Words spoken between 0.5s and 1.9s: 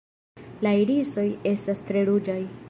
La irisoj estas